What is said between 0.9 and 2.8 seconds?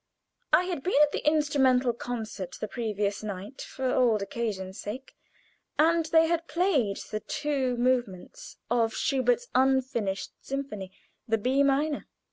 at the instrumental concert the